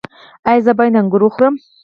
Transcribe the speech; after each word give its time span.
ایا 0.49 0.63
زه 0.65 0.71
باید 0.77 0.97
انګور 0.99 1.21
وخورم؟ 1.25 1.55